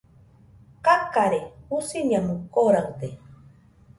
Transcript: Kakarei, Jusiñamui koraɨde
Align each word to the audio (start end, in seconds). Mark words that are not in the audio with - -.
Kakarei, 0.85 1.43
Jusiñamui 1.69 2.39
koraɨde 2.53 3.07